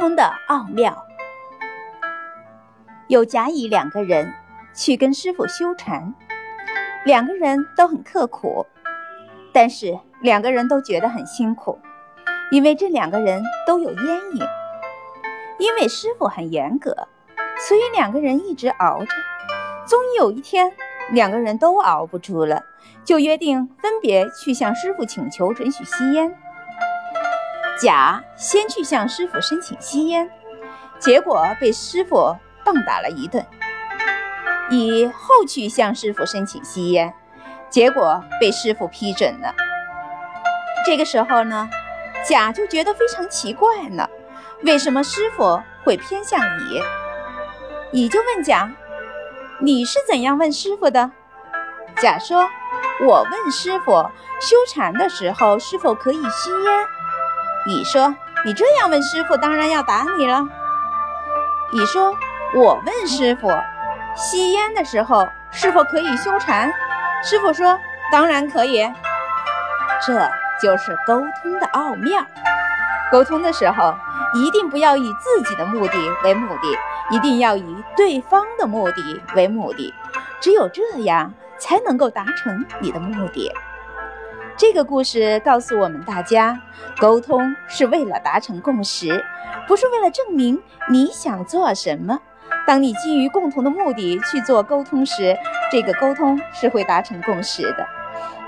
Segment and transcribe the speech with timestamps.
[0.00, 1.06] 通的奥妙。
[3.06, 4.32] 有甲乙两个人
[4.74, 6.14] 去跟师傅修禅，
[7.04, 8.64] 两个人都很刻苦，
[9.52, 11.78] 但是两个人都觉得很辛苦，
[12.50, 14.42] 因为这两个人都有烟瘾。
[15.58, 17.08] 因为师傅很严格，
[17.68, 19.14] 所以两个人一直熬着。
[19.86, 20.72] 终于有一天，
[21.10, 22.62] 两个人都熬不住了，
[23.04, 26.34] 就约定分别去向师傅请求准许吸烟。
[27.80, 30.30] 甲先去向师傅申请吸烟，
[30.98, 33.42] 结果被师傅棒打了一顿；
[34.68, 37.14] 乙后去向师傅申请吸烟，
[37.70, 39.54] 结果被师傅批准了。
[40.84, 41.70] 这个时候呢，
[42.22, 44.10] 甲就觉得非常奇怪了，
[44.62, 46.82] 为什么师傅会偏向乙？
[47.92, 48.70] 乙就问甲
[49.58, 51.10] ：“你是怎样问师傅的？”
[51.96, 52.46] 甲说
[53.04, 53.92] ：“我问师傅，
[54.38, 56.86] 修禅的时候是否可以吸烟？”
[57.66, 58.14] 乙说
[58.44, 60.46] ：“你这样问师傅，当然要打你了。”
[61.72, 62.14] 乙说
[62.56, 63.48] ：“我问师傅，
[64.16, 66.72] 吸烟的时候是否可以修禅？”
[67.22, 67.78] 师傅说
[68.10, 68.90] ：“当然可以。”
[70.06, 70.14] 这
[70.62, 72.24] 就是沟通的奥妙。
[73.12, 73.94] 沟通的时候，
[74.34, 76.78] 一定不要以自己的目的为目的，
[77.10, 79.92] 一定要以对方的目的为目的。
[80.40, 83.52] 只有这样，才能够达成你的目的。
[84.60, 86.60] 这个故事告诉我们大家，
[86.98, 89.24] 沟通是为了达成共识，
[89.66, 92.20] 不是为了证明你想做什么。
[92.66, 95.34] 当你基于共同的目的去做沟通时，
[95.72, 97.88] 这个沟通是会达成共识的。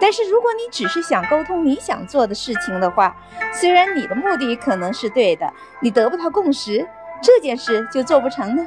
[0.00, 3.16] 但是，如果你只是想沟通你想做的事情的话，
[3.52, 6.84] 虽然你的目的可能是对的，你得不到共识，
[7.22, 8.66] 这件事就做不成呢。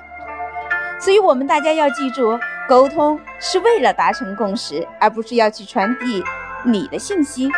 [0.98, 6.24] 所以，我们大家要记住，沟通是为了达成共识，而不是要去传递。
[6.66, 7.50] 你的信息。